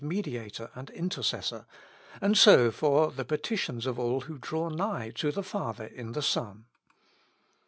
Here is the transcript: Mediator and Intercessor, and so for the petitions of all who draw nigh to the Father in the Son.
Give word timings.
Mediator 0.03 0.71
and 0.73 0.89
Intercessor, 0.89 1.67
and 2.21 2.35
so 2.35 2.71
for 2.71 3.11
the 3.11 3.23
petitions 3.23 3.85
of 3.85 3.99
all 3.99 4.21
who 4.21 4.39
draw 4.39 4.67
nigh 4.67 5.11
to 5.11 5.31
the 5.31 5.43
Father 5.43 5.85
in 5.85 6.13
the 6.13 6.23
Son. 6.23 6.65